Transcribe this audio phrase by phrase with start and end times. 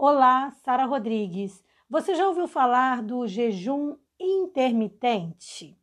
[0.00, 1.60] Olá, Sara Rodrigues.
[1.90, 5.76] Você já ouviu falar do jejum intermitente?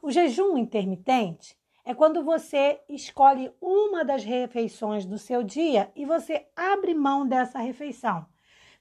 [0.00, 1.54] O jejum intermitente
[1.84, 7.58] é quando você escolhe uma das refeições do seu dia e você abre mão dessa
[7.58, 8.24] refeição.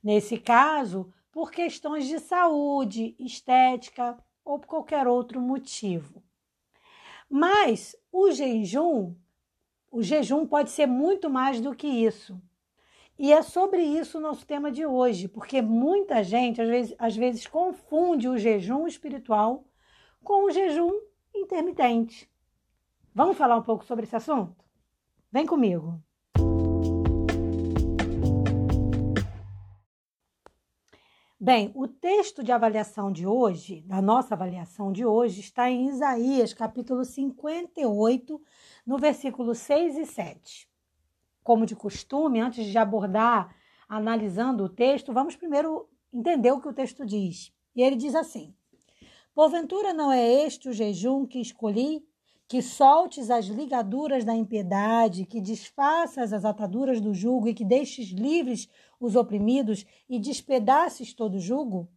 [0.01, 6.23] Nesse caso, por questões de saúde, estética ou por qualquer outro motivo.
[7.29, 9.15] Mas o jejum,
[9.91, 12.41] o jejum pode ser muito mais do que isso.
[13.23, 17.15] E é sobre isso o nosso tema de hoje, porque muita gente às vezes, às
[17.15, 19.63] vezes confunde o jejum espiritual
[20.23, 20.89] com o jejum
[21.31, 22.27] intermitente.
[23.13, 24.65] Vamos falar um pouco sobre esse assunto?
[25.31, 26.01] Vem comigo.
[31.39, 36.55] Bem, o texto de avaliação de hoje, da nossa avaliação de hoje, está em Isaías,
[36.55, 38.41] capítulo 58,
[38.83, 40.70] no versículo 6 e 7
[41.43, 43.55] como de costume, antes de abordar
[43.87, 47.51] analisando o texto, vamos primeiro entender o que o texto diz.
[47.75, 48.55] E ele diz assim:
[49.33, 52.05] Porventura não é este o jejum que escolhi?
[52.47, 58.09] Que soltes as ligaduras da impiedade, que desfaças as ataduras do jugo e que deixes
[58.09, 61.89] livres os oprimidos e despedaces todo jugo?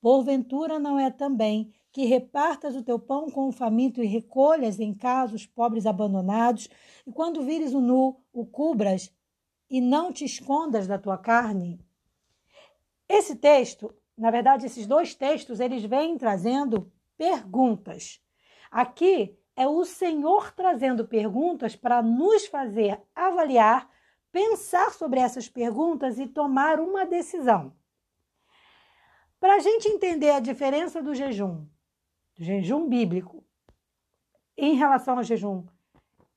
[0.00, 4.94] Porventura não é também que repartas o teu pão com o faminto e recolhas em
[4.94, 6.68] casa os pobres abandonados,
[7.04, 9.12] e quando vires o nu, o cubras
[9.68, 11.84] e não te escondas da tua carne?
[13.08, 18.22] Esse texto, na verdade, esses dois textos, eles vêm trazendo perguntas.
[18.70, 23.90] Aqui é o Senhor trazendo perguntas para nos fazer avaliar,
[24.30, 27.72] pensar sobre essas perguntas e tomar uma decisão.
[29.40, 31.66] Para a gente entender a diferença do jejum
[32.38, 33.44] jejum bíblico
[34.56, 35.64] em relação ao jejum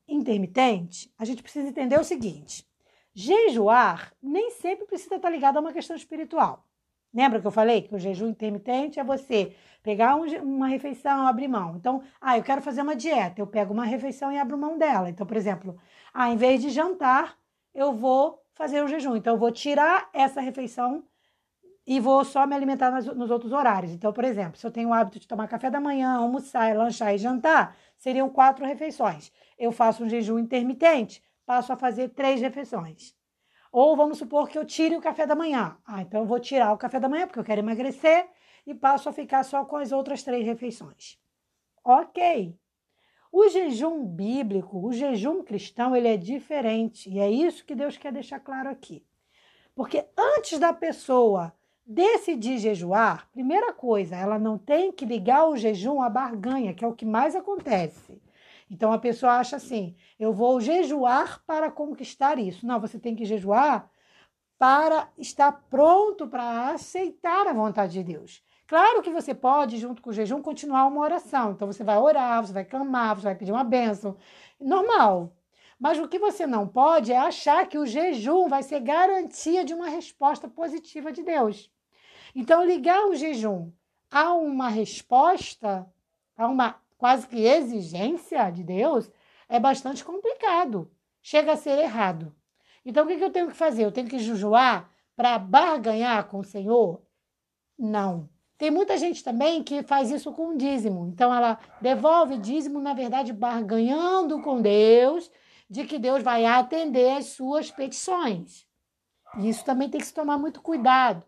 [0.07, 2.67] intermitente, a gente precisa entender o seguinte:
[3.13, 6.65] jejuar nem sempre precisa estar ligado a uma questão espiritual.
[7.13, 11.47] Lembra que eu falei que o jejum intermitente é você pegar um, uma refeição, abrir
[11.47, 11.75] mão.
[11.75, 15.09] Então, ah, eu quero fazer uma dieta, eu pego uma refeição e abro mão dela.
[15.09, 15.77] Então, por exemplo,
[16.13, 17.37] ah, em vez de jantar,
[17.75, 19.15] eu vou fazer o jejum.
[19.17, 21.03] Então, eu vou tirar essa refeição
[21.85, 23.91] e vou só me alimentar nas, nos outros horários.
[23.91, 27.13] Então, por exemplo, se eu tenho o hábito de tomar café da manhã, almoçar, lanchar
[27.13, 29.31] e jantar, seriam quatro refeições.
[29.57, 33.15] Eu faço um jejum intermitente, passo a fazer três refeições.
[33.71, 35.77] Ou vamos supor que eu tire o café da manhã.
[35.85, 38.27] Ah, então eu vou tirar o café da manhã porque eu quero emagrecer
[38.65, 41.17] e passo a ficar só com as outras três refeições.
[41.83, 42.55] Ok.
[43.31, 48.11] O jejum bíblico, o jejum cristão, ele é diferente e é isso que Deus quer
[48.11, 49.05] deixar claro aqui.
[49.73, 51.53] Porque antes da pessoa
[51.91, 56.87] decidir jejuar, primeira coisa, ela não tem que ligar o jejum à barganha, que é
[56.87, 58.21] o que mais acontece.
[58.69, 62.65] Então a pessoa acha assim: eu vou jejuar para conquistar isso.
[62.65, 63.89] Não, você tem que jejuar
[64.57, 68.41] para estar pronto para aceitar a vontade de Deus.
[68.67, 71.51] Claro que você pode, junto com o jejum, continuar uma oração.
[71.51, 74.15] Então você vai orar, você vai clamar, você vai pedir uma bênção.
[74.59, 75.35] Normal.
[75.77, 79.73] Mas o que você não pode é achar que o jejum vai ser garantia de
[79.73, 81.69] uma resposta positiva de Deus.
[82.35, 83.71] Então, ligar o jejum
[84.09, 85.87] a uma resposta,
[86.37, 89.09] a uma quase que exigência de Deus,
[89.49, 90.91] é bastante complicado.
[91.21, 92.35] Chega a ser errado.
[92.85, 93.85] Então, o que, eu tenho que fazer?
[93.85, 97.01] Eu tenho que jejuar para barganhar com o Senhor?
[97.77, 98.29] Não.
[98.57, 101.07] Tem muita gente também que faz isso com dízimo.
[101.07, 105.31] Então, ela devolve dízimo, na verdade, barganhando com Deus,
[105.69, 108.67] de que Deus vai atender as suas petições.
[109.39, 111.25] E isso também tem que se tomar muito cuidado.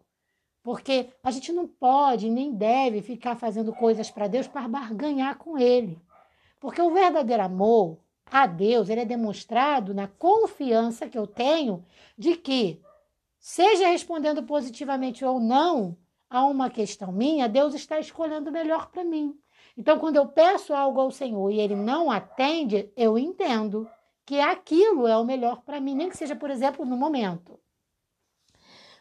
[0.64, 5.58] Porque a gente não pode nem deve ficar fazendo coisas para Deus para barganhar com
[5.58, 6.02] Ele.
[6.60, 8.00] Porque o verdadeiro amor
[8.32, 11.86] a Deus ele é demonstrado na confiança que eu tenho
[12.18, 12.82] de que,
[13.38, 15.98] seja respondendo positivamente ou não
[16.30, 19.38] a uma questão minha, Deus está escolhendo o melhor para mim.
[19.78, 23.88] Então, quando eu peço algo ao Senhor e Ele não atende, eu entendo
[24.26, 27.60] que aquilo é o melhor para mim, nem que seja, por exemplo, no momento.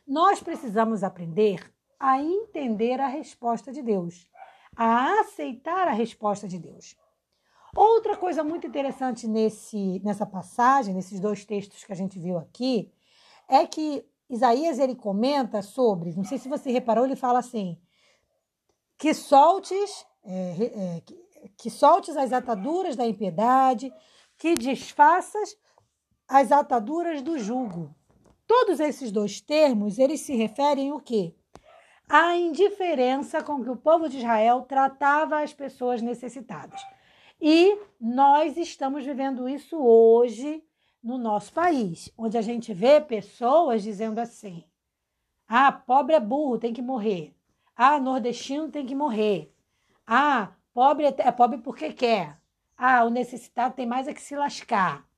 [0.06, 4.26] Nós precisamos aprender a entender a resposta de Deus,
[4.76, 6.96] a aceitar a resposta de Deus.
[7.74, 12.92] Outra coisa muito interessante nesse, nessa passagem, nesses dois textos que a gente viu aqui,
[13.48, 17.78] é que Isaías ele comenta sobre, não sei se você reparou, ele fala assim,
[18.98, 21.14] que soltes, é, é, que,
[21.56, 23.92] que soltes as ataduras da impiedade,
[24.36, 25.56] que desfaças
[26.28, 27.94] as ataduras do jugo.
[28.54, 31.34] Todos esses dois termos, eles se referem o quê?
[32.06, 36.78] À indiferença com que o povo de Israel tratava as pessoas necessitadas.
[37.40, 40.62] E nós estamos vivendo isso hoje
[41.02, 44.62] no nosso país, onde a gente vê pessoas dizendo assim:
[45.48, 47.34] Ah, pobre é burro, tem que morrer.
[47.74, 49.50] Ah, nordestino tem que morrer.
[50.06, 52.38] Ah, pobre é, é pobre porque quer.
[52.76, 55.10] Ah, o necessitado tem mais é que se lascar.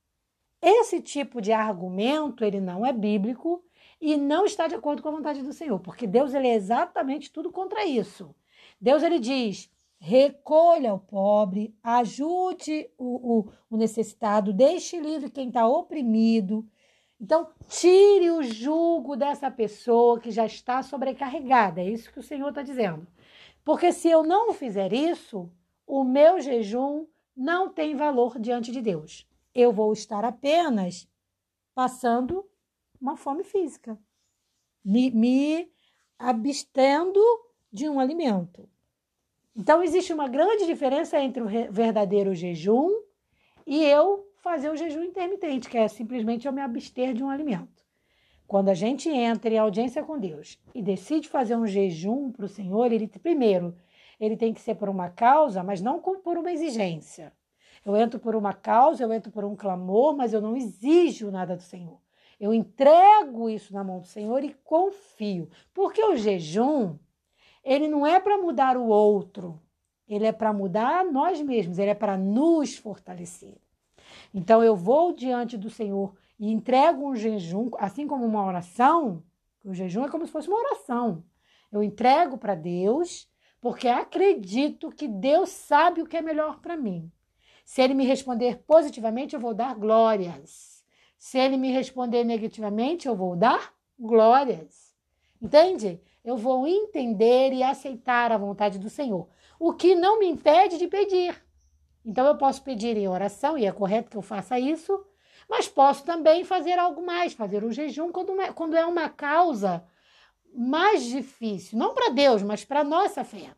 [0.67, 3.63] Esse tipo de argumento, ele não é bíblico
[4.01, 7.31] e não está de acordo com a vontade do Senhor, porque Deus ele é exatamente
[7.31, 8.33] tudo contra isso.
[8.81, 15.67] Deus ele diz: recolha o pobre, ajude o, o, o necessitado, deixe livre quem está
[15.67, 16.67] oprimido.
[17.21, 21.79] Então, tire o jugo dessa pessoa que já está sobrecarregada.
[21.79, 23.05] É isso que o Senhor está dizendo.
[23.63, 25.47] Porque se eu não fizer isso,
[25.85, 27.05] o meu jejum
[27.37, 29.27] não tem valor diante de Deus.
[29.55, 31.07] Eu vou estar apenas
[31.73, 32.45] passando
[32.99, 33.97] uma fome física,
[34.83, 35.71] me, me
[36.19, 37.21] abstendo
[37.71, 38.67] de um alimento.
[39.55, 42.89] Então, existe uma grande diferença entre o verdadeiro jejum
[43.65, 47.83] e eu fazer o jejum intermitente, que é simplesmente eu me abster de um alimento.
[48.45, 52.49] Quando a gente entra em audiência com Deus e decide fazer um jejum para o
[52.49, 53.75] Senhor, ele primeiro,
[54.19, 57.33] ele tem que ser por uma causa, mas não por uma exigência.
[57.85, 61.55] Eu entro por uma causa, eu entro por um clamor, mas eu não exijo nada
[61.55, 62.01] do Senhor.
[62.39, 65.49] Eu entrego isso na mão do Senhor e confio.
[65.73, 66.97] Porque o jejum,
[67.63, 69.61] ele não é para mudar o outro,
[70.07, 73.57] ele é para mudar nós mesmos, ele é para nos fortalecer.
[74.33, 79.23] Então eu vou diante do Senhor e entrego um jejum, assim como uma oração,
[79.63, 81.23] o jejum é como se fosse uma oração.
[81.71, 83.27] Eu entrego para Deus,
[83.59, 87.11] porque acredito que Deus sabe o que é melhor para mim.
[87.65, 90.85] Se ele me responder positivamente, eu vou dar glórias.
[91.17, 94.95] Se ele me responder negativamente, eu vou dar glórias.
[95.41, 96.01] Entende?
[96.25, 99.29] eu vou entender e aceitar a vontade do Senhor,
[99.59, 101.39] o que não me impede de pedir.
[102.03, 105.05] Então eu posso pedir em oração, e é correto que eu faça isso,
[105.47, 109.85] mas posso também fazer algo mais, fazer o jejum quando, quando é uma causa
[110.51, 113.51] mais difícil, não para Deus, mas para a nossa fé.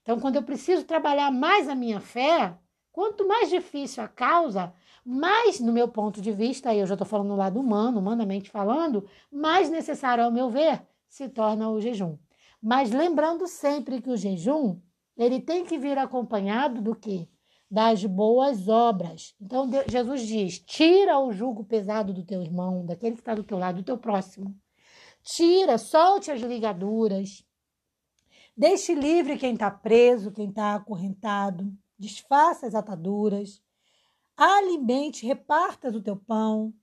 [0.00, 2.56] Então, quando eu preciso trabalhar mais a minha fé,
[2.96, 4.72] quanto mais difícil a causa,
[5.04, 9.06] mais, no meu ponto de vista, eu já estou falando no lado humano, humanamente falando,
[9.30, 12.16] mais necessário, ao meu ver, se torna o jejum.
[12.60, 14.80] Mas lembrando sempre que o jejum,
[15.14, 17.28] ele tem que vir acompanhado do que?
[17.70, 19.34] Das boas obras.
[19.38, 23.58] Então Jesus diz: tira o jugo pesado do teu irmão, daquele que está do teu
[23.58, 24.56] lado, do teu próximo.
[25.22, 27.44] Tira, solte as ligaduras.
[28.56, 31.70] Deixe livre quem está preso, quem está acorrentado.
[31.98, 33.62] Desfaça as ataduras.
[34.36, 36.74] Alimente, reparta do teu pão.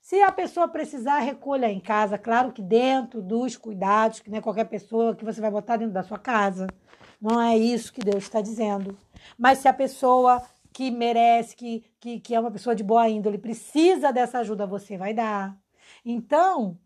[0.00, 4.42] Se a pessoa precisar, recolha em casa, claro que dentro dos cuidados, que não é
[4.42, 6.66] qualquer pessoa que você vai botar dentro da sua casa.
[7.20, 8.98] Não é isso que Deus está dizendo.
[9.38, 10.42] Mas se a pessoa
[10.74, 14.98] que merece, que, que, que é uma pessoa de boa índole, precisa dessa ajuda, você
[14.98, 15.56] vai dar.
[16.04, 16.78] Então,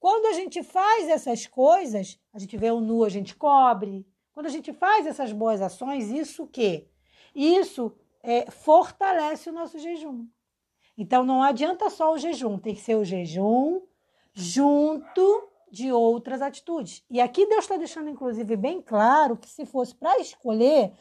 [0.00, 4.06] quando a gente faz essas coisas, a gente vê o nu, a gente cobre.
[4.32, 6.88] Quando a gente faz essas boas ações, isso o quê?
[7.38, 10.26] Isso é, fortalece o nosso jejum.
[10.96, 13.80] Então não adianta só o jejum, tem que ser o jejum
[14.34, 17.04] junto de outras atitudes.
[17.08, 20.92] E aqui Deus está deixando, inclusive, bem claro que se fosse para escolher,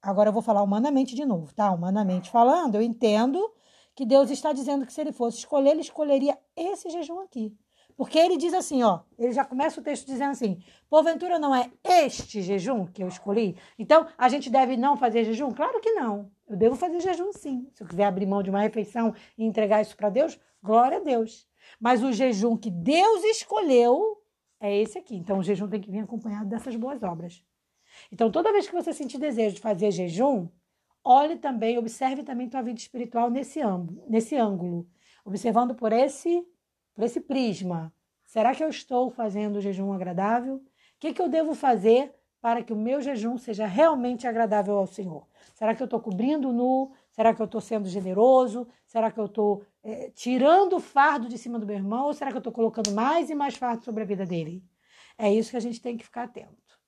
[0.00, 1.70] agora eu vou falar humanamente de novo, tá?
[1.70, 3.52] Humanamente falando, eu entendo
[3.94, 7.54] que Deus está dizendo que se ele fosse escolher, ele escolheria esse jejum aqui.
[7.96, 11.70] Porque ele diz assim, ó, ele já começa o texto dizendo assim: porventura não é
[11.84, 13.56] este jejum que eu escolhi?
[13.78, 15.50] Então, a gente deve não fazer jejum?
[15.50, 16.30] Claro que não.
[16.48, 17.68] Eu devo fazer jejum sim.
[17.72, 21.00] Se eu quiser abrir mão de uma refeição e entregar isso para Deus, glória a
[21.00, 21.48] Deus.
[21.80, 24.18] Mas o jejum que Deus escolheu
[24.60, 25.16] é esse aqui.
[25.16, 27.42] Então o jejum tem que vir acompanhado dessas boas obras.
[28.10, 30.48] Então toda vez que você sentir desejo de fazer jejum,
[31.04, 34.86] olhe também, observe também tua vida espiritual nesse ângulo, nesse ângulo,
[35.24, 36.46] observando por esse
[36.94, 37.92] por esse prisma.
[38.24, 40.56] Será que eu estou fazendo o jejum agradável?
[40.56, 40.62] O
[40.98, 45.26] que, que eu devo fazer para que o meu jejum seja realmente agradável ao Senhor?
[45.54, 46.92] Será que eu estou cobrindo nu?
[47.10, 48.66] Será que eu estou sendo generoso?
[48.86, 52.06] Será que eu estou é, tirando o fardo de cima do meu irmão?
[52.06, 54.64] Ou será que eu estou colocando mais e mais fardo sobre a vida dele?
[55.18, 56.80] É isso que a gente tem que ficar atento.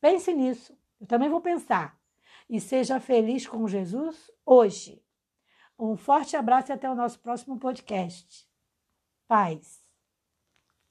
[0.00, 0.76] Pense nisso.
[1.00, 1.98] Eu também vou pensar.
[2.48, 5.02] E seja feliz com Jesus hoje.
[5.78, 8.46] Um forte abraço e até o nosso próximo podcast.
[9.28, 9.85] Paz.